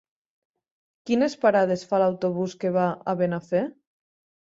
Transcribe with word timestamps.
Quines 1.09 1.37
parades 1.45 1.85
fa 1.93 2.01
l'autobús 2.07 2.59
que 2.65 2.75
va 2.81 2.91
a 3.15 3.19
Benafer? 3.25 3.67